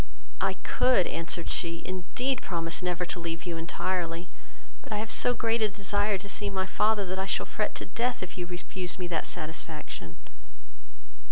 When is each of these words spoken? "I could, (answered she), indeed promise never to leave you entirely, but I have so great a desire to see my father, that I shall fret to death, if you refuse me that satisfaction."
"I 0.41 0.53
could, 0.63 1.05
(answered 1.05 1.47
she), 1.47 1.83
indeed 1.85 2.41
promise 2.41 2.81
never 2.81 3.05
to 3.05 3.19
leave 3.19 3.45
you 3.45 3.55
entirely, 3.55 4.29
but 4.81 4.91
I 4.91 4.97
have 4.97 5.11
so 5.11 5.35
great 5.35 5.61
a 5.61 5.69
desire 5.69 6.17
to 6.17 6.27
see 6.27 6.49
my 6.49 6.65
father, 6.65 7.05
that 7.05 7.19
I 7.19 7.27
shall 7.27 7.45
fret 7.45 7.75
to 7.75 7.85
death, 7.85 8.23
if 8.23 8.35
you 8.35 8.47
refuse 8.47 8.97
me 8.97 9.05
that 9.09 9.27
satisfaction." 9.27 10.17